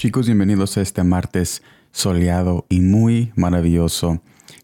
Chicos, 0.00 0.24
bienvenidos 0.24 0.78
a 0.78 0.80
este 0.80 1.04
martes 1.04 1.62
soleado 1.92 2.64
y 2.70 2.80
muy 2.80 3.34
maravilloso 3.36 4.22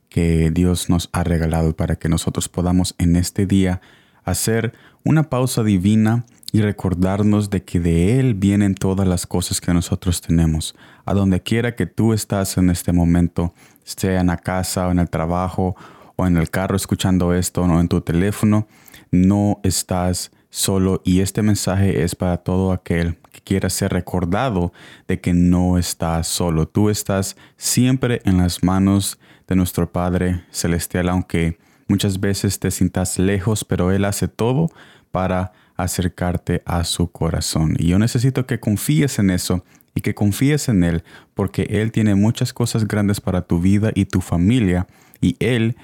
que 0.08 0.50
Dios 0.50 0.88
nos 0.88 1.10
ha 1.12 1.24
regalado 1.24 1.76
para 1.76 1.96
que 1.96 2.08
nosotros 2.08 2.48
podamos 2.48 2.94
en 2.96 3.16
este 3.16 3.44
día 3.44 3.82
hacer 4.24 4.72
una 5.04 5.24
pausa 5.24 5.62
divina 5.62 6.24
y 6.52 6.62
recordarnos 6.62 7.50
de 7.50 7.62
que 7.64 7.80
de 7.80 8.18
Él 8.18 8.32
vienen 8.32 8.74
todas 8.74 9.06
las 9.06 9.26
cosas 9.26 9.60
que 9.60 9.74
nosotros 9.74 10.22
tenemos. 10.22 10.74
A 11.04 11.12
donde 11.12 11.42
quiera 11.42 11.74
que 11.74 11.84
tú 11.84 12.14
estás 12.14 12.56
en 12.56 12.70
este 12.70 12.94
momento, 12.94 13.52
sea 13.84 14.22
en 14.22 14.28
la 14.28 14.38
casa 14.38 14.88
o 14.88 14.90
en 14.90 15.00
el 15.00 15.10
trabajo 15.10 15.76
o 16.16 16.26
en 16.26 16.38
el 16.38 16.48
carro 16.48 16.76
escuchando 16.76 17.34
esto 17.34 17.60
o 17.60 17.78
en 17.78 17.88
tu 17.88 18.00
teléfono, 18.00 18.66
no 19.10 19.60
estás 19.64 20.30
solo 20.56 21.02
y 21.04 21.20
este 21.20 21.42
mensaje 21.42 22.02
es 22.02 22.14
para 22.14 22.38
todo 22.38 22.72
aquel 22.72 23.16
que 23.30 23.40
quiera 23.42 23.68
ser 23.68 23.92
recordado 23.92 24.72
de 25.06 25.20
que 25.20 25.34
no 25.34 25.76
estás 25.76 26.28
solo. 26.28 26.66
Tú 26.66 26.88
estás 26.88 27.36
siempre 27.58 28.22
en 28.24 28.38
las 28.38 28.64
manos 28.64 29.18
de 29.46 29.54
nuestro 29.54 29.92
Padre 29.92 30.44
Celestial, 30.50 31.10
aunque 31.10 31.58
muchas 31.88 32.20
veces 32.20 32.58
te 32.58 32.70
sientas 32.70 33.18
lejos, 33.18 33.64
pero 33.64 33.92
Él 33.92 34.06
hace 34.06 34.28
todo 34.28 34.70
para 35.10 35.52
acercarte 35.76 36.62
a 36.64 36.84
su 36.84 37.10
corazón. 37.12 37.76
Y 37.78 37.88
yo 37.88 37.98
necesito 37.98 38.46
que 38.46 38.58
confíes 38.58 39.18
en 39.18 39.28
eso 39.28 39.62
y 39.94 40.00
que 40.00 40.14
confíes 40.14 40.70
en 40.70 40.84
Él, 40.84 41.04
porque 41.34 41.64
Él 41.68 41.92
tiene 41.92 42.14
muchas 42.14 42.54
cosas 42.54 42.88
grandes 42.88 43.20
para 43.20 43.42
tu 43.42 43.60
vida 43.60 43.90
y 43.94 44.06
tu 44.06 44.22
familia, 44.22 44.86
y 45.20 45.36
Él 45.38 45.76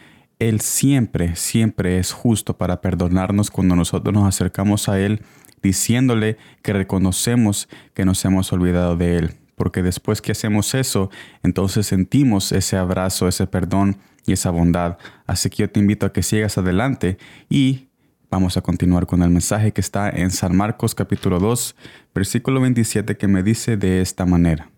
él 0.49 0.61
siempre, 0.61 1.37
siempre 1.37 1.99
es 1.99 2.13
justo 2.13 2.57
para 2.57 2.81
perdonarnos 2.81 3.51
cuando 3.51 3.77
nosotros 3.77 4.13
nos 4.13 4.27
acercamos 4.27 4.89
a 4.89 4.99
Él 4.99 5.23
diciéndole 5.63 6.37
que 6.63 6.73
reconocemos 6.73 7.69
que 7.95 8.05
nos 8.05 8.25
hemos 8.25 8.53
olvidado 8.53 8.97
de 8.97 9.19
Él. 9.19 9.35
Porque 9.55 9.83
después 9.83 10.21
que 10.21 10.33
hacemos 10.33 10.75
eso, 10.75 11.11
entonces 11.45 11.87
sentimos 11.87 12.51
ese 12.51 12.77
abrazo, 12.77 13.29
ese 13.29 13.47
perdón 13.47 13.99
y 14.27 14.33
esa 14.33 14.51
bondad. 14.51 14.99
Así 15.27 15.49
que 15.49 15.59
yo 15.59 15.71
te 15.71 15.79
invito 15.79 16.07
a 16.07 16.13
que 16.13 16.25
sigas 16.25 16.59
adelante 16.59 17.19
y 17.49 17.89
vamos 18.29 18.57
a 18.57 18.63
continuar 18.63 19.07
con 19.07 19.23
el 19.23 19.31
mensaje 19.31 19.73
que 19.73 19.81
está 19.81 20.11
en 20.11 20.33
San 20.33 20.57
Marcos 20.57 20.97
capítulo 20.97 21.39
2, 21.39 21.77
versículo 22.15 22.61
27 22.61 23.17
que 23.17 23.29
me 23.29 23.45
dice 23.45 23.77
de 23.77 24.01
esta 24.01 24.27
manera. 24.27 24.71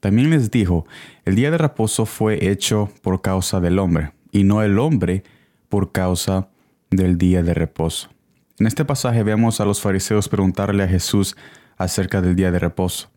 También 0.00 0.30
les 0.30 0.50
dijo, 0.50 0.86
el 1.26 1.34
día 1.34 1.50
de 1.50 1.58
reposo 1.58 2.06
fue 2.06 2.48
hecho 2.50 2.90
por 3.02 3.20
causa 3.20 3.60
del 3.60 3.78
hombre 3.78 4.15
y 4.36 4.44
no 4.44 4.62
el 4.62 4.78
hombre 4.78 5.24
por 5.70 5.92
causa 5.92 6.48
del 6.90 7.16
día 7.16 7.42
de 7.42 7.54
reposo. 7.54 8.10
En 8.58 8.66
este 8.66 8.84
pasaje 8.84 9.22
vemos 9.22 9.60
a 9.60 9.64
los 9.64 9.80
fariseos 9.80 10.28
preguntarle 10.28 10.82
a 10.82 10.88
Jesús 10.88 11.36
acerca 11.78 12.20
del 12.20 12.36
día 12.36 12.50
de 12.50 12.58
reposo. 12.58 13.10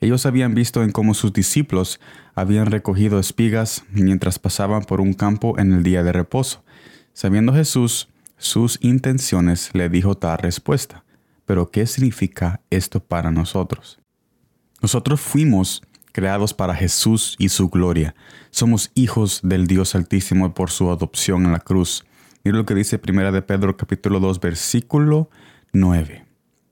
Ellos 0.00 0.26
habían 0.26 0.54
visto 0.54 0.82
en 0.82 0.90
cómo 0.90 1.14
sus 1.14 1.32
discípulos 1.32 2.00
habían 2.34 2.66
recogido 2.66 3.20
espigas 3.20 3.84
mientras 3.90 4.38
pasaban 4.38 4.82
por 4.82 5.00
un 5.00 5.14
campo 5.14 5.58
en 5.58 5.72
el 5.72 5.82
día 5.84 6.02
de 6.02 6.12
reposo. 6.12 6.64
Sabiendo 7.12 7.54
Jesús 7.54 8.08
sus 8.36 8.78
intenciones, 8.82 9.70
le 9.74 9.88
dijo 9.88 10.16
tal 10.16 10.38
respuesta. 10.38 11.04
Pero 11.46 11.70
¿qué 11.70 11.86
significa 11.86 12.60
esto 12.70 12.98
para 13.00 13.30
nosotros? 13.30 14.00
Nosotros 14.82 15.20
fuimos 15.20 15.82
creados 16.14 16.54
para 16.54 16.76
Jesús 16.76 17.34
y 17.40 17.48
su 17.48 17.68
gloria. 17.68 18.14
Somos 18.50 18.92
hijos 18.94 19.40
del 19.42 19.66
Dios 19.66 19.96
Altísimo 19.96 20.54
por 20.54 20.70
su 20.70 20.90
adopción 20.90 21.44
en 21.44 21.50
la 21.52 21.58
cruz. 21.58 22.06
Mira 22.44 22.56
lo 22.56 22.64
que 22.64 22.76
dice 22.76 23.00
1 23.04 23.32
de 23.32 23.42
Pedro 23.42 23.76
capítulo 23.76 24.20
2 24.20 24.38
versículo 24.38 25.28
9. 25.72 26.24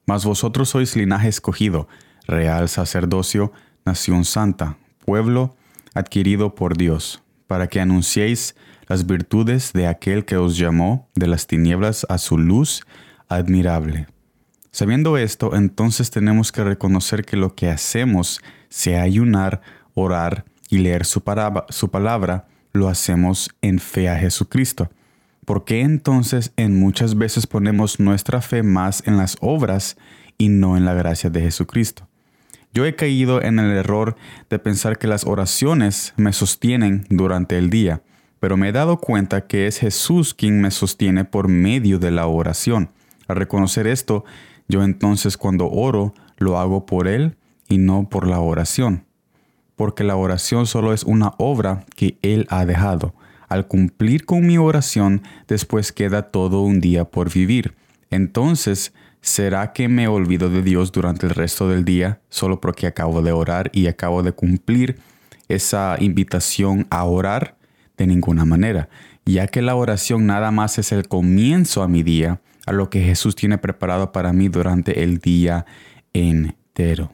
Mas 0.06 0.24
vosotros 0.24 0.68
sois 0.68 0.94
linaje 0.94 1.26
escogido, 1.26 1.88
real 2.28 2.68
sacerdocio, 2.68 3.52
nación 3.84 4.24
santa, 4.24 4.78
pueblo 5.04 5.56
adquirido 5.92 6.54
por 6.54 6.76
Dios, 6.76 7.20
para 7.48 7.66
que 7.66 7.80
anunciéis 7.80 8.54
las 8.86 9.06
virtudes 9.06 9.72
de 9.72 9.88
aquel 9.88 10.24
que 10.24 10.36
os 10.36 10.56
llamó 10.56 11.08
de 11.16 11.26
las 11.26 11.48
tinieblas 11.48 12.06
a 12.08 12.18
su 12.18 12.38
luz 12.38 12.82
admirable. 13.28 14.06
Sabiendo 14.70 15.18
esto, 15.18 15.56
entonces 15.56 16.12
tenemos 16.12 16.52
que 16.52 16.62
reconocer 16.62 17.24
que 17.24 17.36
lo 17.36 17.56
que 17.56 17.70
hacemos, 17.70 18.40
sea 18.72 19.02
ayunar, 19.02 19.60
orar 19.92 20.46
y 20.70 20.78
leer 20.78 21.04
su, 21.04 21.20
palabra, 21.20 22.46
lo 22.72 22.88
hacemos 22.88 23.50
en 23.60 23.78
fe 23.78 24.08
a 24.08 24.16
Jesucristo. 24.18 24.90
¿Por 25.44 25.66
qué 25.66 25.82
entonces 25.82 26.52
en 26.56 26.80
muchas 26.80 27.18
veces 27.18 27.46
ponemos 27.46 28.00
nuestra 28.00 28.40
fe 28.40 28.62
más 28.62 29.06
en 29.06 29.18
las 29.18 29.36
obras 29.40 29.98
y 30.38 30.48
no 30.48 30.78
en 30.78 30.86
la 30.86 30.94
gracia 30.94 31.28
de 31.28 31.42
Jesucristo? 31.42 32.08
Yo 32.72 32.86
he 32.86 32.96
caído 32.96 33.42
en 33.42 33.58
el 33.58 33.70
error 33.72 34.16
de 34.48 34.58
pensar 34.58 34.96
que 34.96 35.06
las 35.06 35.26
oraciones 35.26 36.14
me 36.16 36.32
sostienen 36.32 37.04
durante 37.10 37.58
el 37.58 37.68
día, 37.68 38.00
pero 38.40 38.56
me 38.56 38.70
he 38.70 38.72
dado 38.72 38.96
cuenta 38.96 39.46
que 39.46 39.66
es 39.66 39.80
Jesús 39.80 40.32
quien 40.32 40.62
me 40.62 40.70
sostiene 40.70 41.26
por 41.26 41.48
medio 41.48 41.98
de 41.98 42.10
la 42.10 42.26
oración. 42.26 42.88
Al 43.28 43.36
reconocer 43.36 43.86
esto, 43.86 44.24
yo 44.66 44.82
entonces 44.82 45.36
cuando 45.36 45.68
oro 45.68 46.14
lo 46.38 46.58
hago 46.58 46.86
por 46.86 47.06
Él 47.06 47.36
y 47.68 47.78
no 47.78 48.08
por 48.08 48.26
la 48.26 48.40
oración, 48.40 49.04
porque 49.76 50.04
la 50.04 50.16
oración 50.16 50.66
solo 50.66 50.92
es 50.92 51.04
una 51.04 51.32
obra 51.38 51.84
que 51.96 52.18
Él 52.22 52.46
ha 52.50 52.64
dejado. 52.64 53.14
Al 53.48 53.66
cumplir 53.66 54.24
con 54.24 54.46
mi 54.46 54.56
oración, 54.56 55.22
después 55.46 55.92
queda 55.92 56.30
todo 56.30 56.62
un 56.62 56.80
día 56.80 57.04
por 57.04 57.30
vivir. 57.32 57.74
Entonces, 58.10 58.94
¿será 59.20 59.72
que 59.72 59.88
me 59.88 60.08
olvido 60.08 60.48
de 60.48 60.62
Dios 60.62 60.90
durante 60.92 61.26
el 61.26 61.34
resto 61.34 61.68
del 61.68 61.84
día 61.84 62.20
solo 62.30 62.60
porque 62.60 62.86
acabo 62.86 63.20
de 63.20 63.32
orar 63.32 63.70
y 63.74 63.88
acabo 63.88 64.22
de 64.22 64.32
cumplir 64.32 64.98
esa 65.48 65.96
invitación 66.00 66.86
a 66.90 67.04
orar? 67.04 67.56
De 67.98 68.06
ninguna 68.06 68.46
manera, 68.46 68.88
ya 69.26 69.46
que 69.46 69.62
la 69.62 69.74
oración 69.74 70.26
nada 70.26 70.50
más 70.50 70.78
es 70.78 70.92
el 70.92 71.06
comienzo 71.06 71.82
a 71.82 71.88
mi 71.88 72.02
día, 72.02 72.40
a 72.66 72.72
lo 72.72 72.90
que 72.90 73.02
Jesús 73.02 73.36
tiene 73.36 73.58
preparado 73.58 74.12
para 74.12 74.32
mí 74.32 74.48
durante 74.48 75.02
el 75.02 75.18
día 75.18 75.66
entero. 76.12 77.12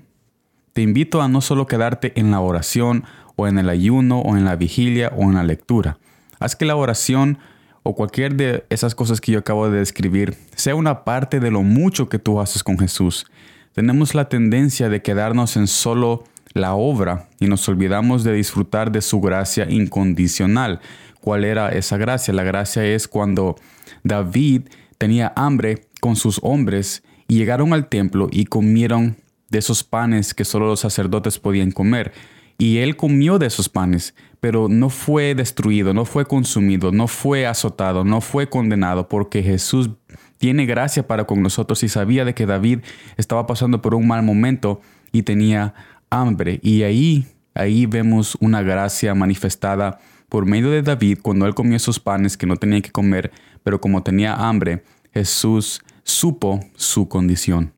Te 0.78 0.82
invito 0.82 1.20
a 1.22 1.26
no 1.26 1.40
solo 1.40 1.66
quedarte 1.66 2.12
en 2.14 2.30
la 2.30 2.38
oración 2.38 3.02
o 3.34 3.48
en 3.48 3.58
el 3.58 3.68
ayuno 3.68 4.20
o 4.20 4.36
en 4.36 4.44
la 4.44 4.54
vigilia 4.54 5.12
o 5.16 5.22
en 5.22 5.34
la 5.34 5.42
lectura. 5.42 5.98
Haz 6.38 6.54
que 6.54 6.66
la 6.66 6.76
oración 6.76 7.38
o 7.82 7.96
cualquier 7.96 8.36
de 8.36 8.64
esas 8.70 8.94
cosas 8.94 9.20
que 9.20 9.32
yo 9.32 9.40
acabo 9.40 9.68
de 9.68 9.80
describir 9.80 10.36
sea 10.54 10.76
una 10.76 11.02
parte 11.02 11.40
de 11.40 11.50
lo 11.50 11.64
mucho 11.64 12.08
que 12.08 12.20
tú 12.20 12.40
haces 12.40 12.62
con 12.62 12.78
Jesús. 12.78 13.26
Tenemos 13.72 14.14
la 14.14 14.28
tendencia 14.28 14.88
de 14.88 15.02
quedarnos 15.02 15.56
en 15.56 15.66
solo 15.66 16.22
la 16.54 16.74
obra 16.74 17.28
y 17.40 17.48
nos 17.48 17.68
olvidamos 17.68 18.22
de 18.22 18.34
disfrutar 18.34 18.92
de 18.92 19.02
su 19.02 19.20
gracia 19.20 19.68
incondicional. 19.68 20.78
¿Cuál 21.20 21.44
era 21.44 21.70
esa 21.70 21.96
gracia? 21.96 22.32
La 22.32 22.44
gracia 22.44 22.84
es 22.84 23.08
cuando 23.08 23.56
David 24.04 24.68
tenía 24.96 25.32
hambre 25.34 25.88
con 26.00 26.14
sus 26.14 26.38
hombres 26.44 27.02
y 27.26 27.34
llegaron 27.34 27.72
al 27.72 27.88
templo 27.88 28.28
y 28.30 28.44
comieron 28.44 29.16
de 29.50 29.58
esos 29.58 29.84
panes 29.84 30.34
que 30.34 30.44
solo 30.44 30.66
los 30.66 30.80
sacerdotes 30.80 31.38
podían 31.38 31.70
comer. 31.70 32.12
Y 32.58 32.78
él 32.78 32.96
comió 32.96 33.38
de 33.38 33.46
esos 33.46 33.68
panes, 33.68 34.14
pero 34.40 34.68
no 34.68 34.90
fue 34.90 35.34
destruido, 35.34 35.94
no 35.94 36.04
fue 36.04 36.26
consumido, 36.26 36.90
no 36.90 37.06
fue 37.06 37.46
azotado, 37.46 38.04
no 38.04 38.20
fue 38.20 38.48
condenado, 38.48 39.08
porque 39.08 39.42
Jesús 39.42 39.90
tiene 40.38 40.66
gracia 40.66 41.06
para 41.06 41.24
con 41.24 41.42
nosotros 41.42 41.82
y 41.84 41.88
sabía 41.88 42.24
de 42.24 42.34
que 42.34 42.46
David 42.46 42.80
estaba 43.16 43.46
pasando 43.46 43.80
por 43.80 43.94
un 43.94 44.08
mal 44.08 44.22
momento 44.22 44.80
y 45.12 45.22
tenía 45.22 45.74
hambre. 46.10 46.58
Y 46.62 46.82
ahí, 46.82 47.26
ahí 47.54 47.86
vemos 47.86 48.36
una 48.40 48.62
gracia 48.62 49.14
manifestada 49.14 50.00
por 50.28 50.44
medio 50.44 50.70
de 50.70 50.82
David 50.82 51.18
cuando 51.22 51.46
él 51.46 51.54
comió 51.54 51.76
esos 51.76 52.00
panes 52.00 52.36
que 52.36 52.46
no 52.46 52.56
tenía 52.56 52.80
que 52.80 52.90
comer, 52.90 53.30
pero 53.62 53.80
como 53.80 54.02
tenía 54.02 54.34
hambre, 54.34 54.82
Jesús 55.12 55.80
supo 56.02 56.60
su 56.74 57.08
condición. 57.08 57.77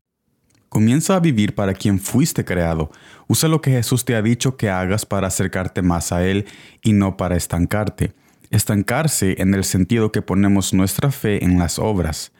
Comienza 0.71 1.17
a 1.17 1.19
vivir 1.19 1.53
para 1.53 1.73
quien 1.73 1.99
fuiste 1.99 2.45
creado. 2.45 2.91
Usa 3.27 3.49
lo 3.49 3.59
que 3.59 3.71
Jesús 3.71 4.05
te 4.05 4.15
ha 4.15 4.21
dicho 4.21 4.55
que 4.55 4.69
hagas 4.69 5.05
para 5.05 5.27
acercarte 5.27 5.81
más 5.81 6.13
a 6.13 6.25
Él 6.25 6.45
y 6.81 6.93
no 6.93 7.17
para 7.17 7.35
estancarte. 7.35 8.13
Estancarse 8.51 9.35
en 9.41 9.53
el 9.53 9.65
sentido 9.65 10.13
que 10.13 10.21
ponemos 10.21 10.73
nuestra 10.73 11.11
fe 11.11 11.43
en 11.43 11.59
las 11.59 11.77
obras, 11.77 12.31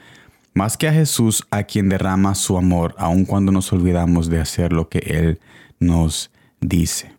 más 0.54 0.78
que 0.78 0.88
a 0.88 0.94
Jesús 0.94 1.45
a 1.51 1.63
quien 1.63 1.89
derrama 1.89 2.33
su 2.33 2.57
amor 2.57 2.95
aun 2.98 3.25
cuando 3.25 3.51
nos 3.51 3.74
olvidamos 3.74 4.30
de 4.30 4.39
hacer 4.39 4.72
lo 4.72 4.88
que 4.88 5.00
Él 5.00 5.42
nos 5.81 6.31
dice. 6.62 7.12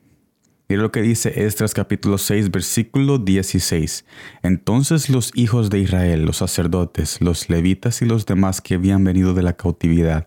Mira 0.67 0.81
lo 0.81 0.93
que 0.93 1.03
dice 1.03 1.44
Esdras 1.44 1.75
capítulo 1.75 2.17
6 2.17 2.50
versículo 2.50 3.19
16. 3.19 4.06
Entonces 4.43 5.11
los 5.11 5.31
hijos 5.35 5.69
de 5.69 5.81
Israel, 5.81 6.25
los 6.25 6.38
sacerdotes, 6.38 7.20
los 7.20 7.50
levitas 7.50 8.00
y 8.00 8.06
los 8.06 8.25
demás 8.25 8.62
que 8.62 8.76
habían 8.76 9.05
venido 9.05 9.35
de 9.35 9.43
la 9.43 9.53
cautividad, 9.53 10.26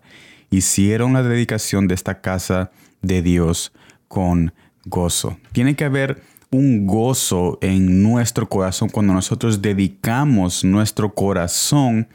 hicieron 0.56 1.12
la 1.12 1.22
dedicación 1.22 1.86
de 1.86 1.94
esta 1.94 2.20
casa 2.20 2.70
de 3.02 3.22
Dios 3.22 3.72
con 4.08 4.52
gozo. 4.86 5.38
Tiene 5.52 5.76
que 5.76 5.84
haber 5.84 6.22
un 6.50 6.86
gozo 6.86 7.58
en 7.60 8.02
nuestro 8.02 8.48
corazón 8.48 8.88
cuando 8.88 9.12
nosotros 9.12 9.60
dedicamos 9.60 10.64
nuestro 10.64 11.14
corazón 11.14 12.08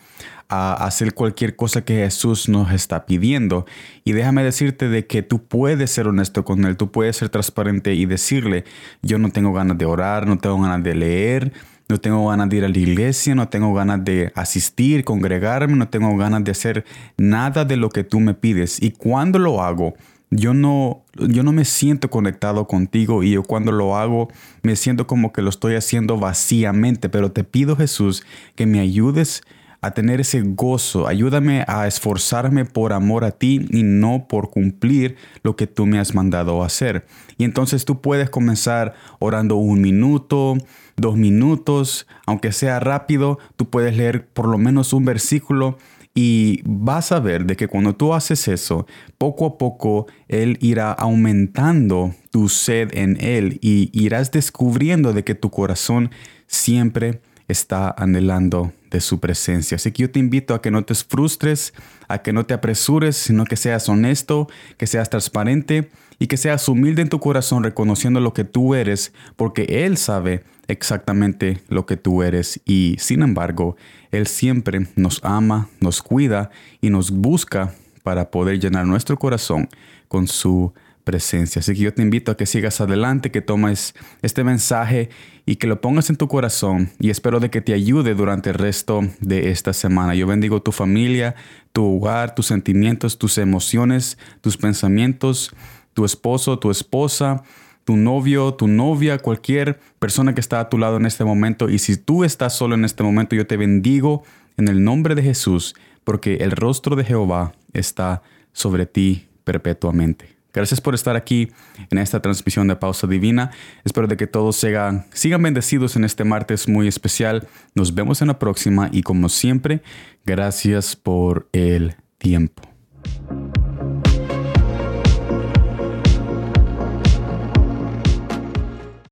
a 0.49 0.73
hacer 0.85 1.13
cualquier 1.13 1.55
cosa 1.55 1.85
que 1.85 1.95
Jesús 1.95 2.49
nos 2.49 2.71
está 2.73 3.05
pidiendo. 3.05 3.65
Y 4.03 4.11
déjame 4.11 4.43
decirte 4.43 4.89
de 4.89 5.07
que 5.07 5.21
tú 5.21 5.43
puedes 5.45 5.91
ser 5.91 6.07
honesto 6.07 6.43
con 6.43 6.65
Él, 6.65 6.75
tú 6.75 6.91
puedes 6.91 7.15
ser 7.17 7.29
transparente 7.29 7.93
y 7.93 8.05
decirle, 8.05 8.65
yo 9.01 9.17
no 9.17 9.29
tengo 9.29 9.53
ganas 9.53 9.77
de 9.77 9.85
orar, 9.85 10.27
no 10.27 10.37
tengo 10.39 10.59
ganas 10.59 10.83
de 10.83 10.95
leer, 10.95 11.53
no 11.91 11.99
tengo 11.99 12.27
ganas 12.27 12.49
de 12.49 12.57
ir 12.57 12.65
a 12.65 12.69
la 12.69 12.77
iglesia, 12.77 13.35
no 13.35 13.49
tengo 13.49 13.73
ganas 13.73 14.03
de 14.03 14.31
asistir, 14.35 15.03
congregarme, 15.03 15.75
no 15.75 15.89
tengo 15.89 16.15
ganas 16.17 16.43
de 16.43 16.51
hacer 16.51 16.85
nada 17.17 17.65
de 17.65 17.77
lo 17.77 17.89
que 17.89 18.03
tú 18.03 18.19
me 18.19 18.33
pides. 18.33 18.81
Y 18.81 18.91
cuando 18.91 19.37
lo 19.37 19.61
hago, 19.61 19.93
yo 20.29 20.53
no, 20.53 21.03
yo 21.13 21.43
no 21.43 21.51
me 21.51 21.65
siento 21.65 22.09
conectado 22.09 22.65
contigo 22.65 23.21
y 23.21 23.31
yo 23.31 23.43
cuando 23.43 23.73
lo 23.73 23.97
hago 23.97 24.29
me 24.63 24.77
siento 24.77 25.05
como 25.05 25.33
que 25.33 25.41
lo 25.41 25.49
estoy 25.49 25.75
haciendo 25.75 26.17
vacíamente, 26.17 27.09
pero 27.09 27.31
te 27.31 27.43
pido 27.43 27.75
Jesús 27.75 28.23
que 28.55 28.65
me 28.65 28.79
ayudes 28.79 29.43
a 29.81 29.91
tener 29.91 30.21
ese 30.21 30.41
gozo, 30.41 31.07
ayúdame 31.07 31.65
a 31.67 31.87
esforzarme 31.87 32.65
por 32.65 32.93
amor 32.93 33.23
a 33.25 33.31
ti 33.31 33.65
y 33.71 33.81
no 33.81 34.27
por 34.27 34.51
cumplir 34.51 35.15
lo 35.41 35.55
que 35.55 35.65
tú 35.65 35.87
me 35.87 35.97
has 35.97 36.13
mandado 36.13 36.63
hacer. 36.63 37.07
Y 37.37 37.45
entonces 37.45 37.83
tú 37.83 37.99
puedes 37.99 38.29
comenzar 38.29 38.93
orando 39.17 39.55
un 39.55 39.81
minuto, 39.81 40.55
dos 40.97 41.17
minutos, 41.17 42.05
aunque 42.27 42.51
sea 42.51 42.79
rápido, 42.79 43.39
tú 43.55 43.71
puedes 43.71 43.97
leer 43.97 44.27
por 44.27 44.47
lo 44.47 44.59
menos 44.59 44.93
un 44.93 45.03
versículo 45.03 45.79
y 46.13 46.61
vas 46.65 47.11
a 47.11 47.19
ver 47.19 47.45
de 47.45 47.55
que 47.55 47.67
cuando 47.67 47.95
tú 47.95 48.13
haces 48.13 48.47
eso, 48.47 48.85
poco 49.17 49.45
a 49.47 49.57
poco 49.57 50.05
Él 50.27 50.57
irá 50.61 50.91
aumentando 50.91 52.13
tu 52.29 52.49
sed 52.49 52.89
en 52.93 53.17
Él 53.19 53.57
y 53.61 53.89
irás 53.93 54.31
descubriendo 54.31 55.13
de 55.13 55.23
que 55.23 55.35
tu 55.35 55.49
corazón 55.49 56.11
siempre 56.45 57.21
está 57.51 57.93
anhelando 57.97 58.73
de 58.89 59.01
su 59.01 59.19
presencia. 59.19 59.75
Así 59.75 59.91
que 59.91 60.03
yo 60.03 60.11
te 60.11 60.19
invito 60.19 60.53
a 60.53 60.61
que 60.61 60.71
no 60.71 60.83
te 60.83 60.95
frustres, 60.95 61.73
a 62.07 62.21
que 62.21 62.33
no 62.33 62.45
te 62.45 62.53
apresures, 62.53 63.15
sino 63.15 63.45
que 63.45 63.55
seas 63.55 63.87
honesto, 63.89 64.47
que 64.77 64.87
seas 64.87 65.09
transparente 65.09 65.89
y 66.19 66.27
que 66.27 66.37
seas 66.37 66.67
humilde 66.67 67.01
en 67.01 67.09
tu 67.09 67.19
corazón 67.19 67.63
reconociendo 67.63 68.19
lo 68.19 68.33
que 68.33 68.43
tú 68.43 68.75
eres, 68.75 69.13
porque 69.35 69.85
Él 69.85 69.97
sabe 69.97 70.43
exactamente 70.67 71.61
lo 71.67 71.85
que 71.85 71.97
tú 71.97 72.23
eres 72.23 72.61
y 72.65 72.95
sin 72.99 73.23
embargo, 73.23 73.75
Él 74.11 74.27
siempre 74.27 74.87
nos 74.95 75.19
ama, 75.23 75.69
nos 75.79 76.01
cuida 76.01 76.49
y 76.79 76.89
nos 76.89 77.11
busca 77.11 77.73
para 78.03 78.29
poder 78.29 78.59
llenar 78.59 78.85
nuestro 78.85 79.17
corazón 79.17 79.69
con 80.07 80.27
su 80.27 80.73
presencia. 81.11 81.59
Así 81.59 81.73
que 81.73 81.81
yo 81.81 81.93
te 81.93 82.01
invito 82.01 82.31
a 82.31 82.37
que 82.37 82.45
sigas 82.45 82.81
adelante, 82.81 83.31
que 83.31 83.41
tomes 83.41 83.93
este 84.21 84.43
mensaje 84.43 85.09
y 85.45 85.57
que 85.57 85.67
lo 85.67 85.81
pongas 85.81 86.09
en 86.09 86.15
tu 86.15 86.27
corazón 86.27 86.91
y 86.99 87.09
espero 87.09 87.39
de 87.39 87.49
que 87.49 87.61
te 87.61 87.73
ayude 87.73 88.15
durante 88.15 88.49
el 88.49 88.55
resto 88.55 89.01
de 89.19 89.51
esta 89.51 89.73
semana. 89.73 90.15
Yo 90.15 90.25
bendigo 90.25 90.61
tu 90.61 90.71
familia, 90.71 91.35
tu 91.73 91.97
hogar, 91.97 92.33
tus 92.33 92.47
sentimientos, 92.47 93.17
tus 93.17 93.37
emociones, 93.37 94.17
tus 94.41 94.57
pensamientos 94.57 95.53
tu 95.93 96.05
esposo, 96.05 96.59
tu 96.59 96.71
esposa, 96.71 97.43
tu 97.83 97.95
novio, 97.95 98.53
tu 98.53 98.67
novia, 98.67 99.17
cualquier 99.17 99.79
persona 99.99 100.33
que 100.33 100.41
está 100.41 100.59
a 100.59 100.69
tu 100.69 100.77
lado 100.77 100.97
en 100.97 101.05
este 101.05 101.23
momento. 101.23 101.69
Y 101.69 101.79
si 101.79 101.97
tú 101.97 102.23
estás 102.23 102.55
solo 102.55 102.75
en 102.75 102.85
este 102.85 103.03
momento, 103.03 103.35
yo 103.35 103.47
te 103.47 103.57
bendigo 103.57 104.23
en 104.57 104.67
el 104.67 104.83
nombre 104.83 105.15
de 105.15 105.23
Jesús, 105.23 105.75
porque 106.03 106.35
el 106.35 106.51
rostro 106.51 106.95
de 106.95 107.03
Jehová 107.03 107.53
está 107.73 108.21
sobre 108.53 108.85
ti 108.85 109.27
perpetuamente. 109.43 110.40
Gracias 110.53 110.81
por 110.81 110.95
estar 110.95 111.15
aquí 111.15 111.51
en 111.89 111.97
esta 111.97 112.21
transmisión 112.21 112.67
de 112.67 112.75
Pausa 112.75 113.07
Divina. 113.07 113.51
Espero 113.83 114.07
de 114.07 114.17
que 114.17 114.27
todos 114.27 114.55
sigan, 114.55 115.05
sigan 115.13 115.41
bendecidos 115.41 115.95
en 115.95 116.03
este 116.03 116.23
martes 116.23 116.67
muy 116.67 116.87
especial. 116.87 117.47
Nos 117.75 117.93
vemos 117.93 118.21
en 118.21 118.27
la 118.27 118.39
próxima 118.39 118.89
y 118.91 119.03
como 119.03 119.29
siempre, 119.29 119.81
gracias 120.25 120.95
por 120.95 121.47
el 121.53 121.95
tiempo. 122.17 122.63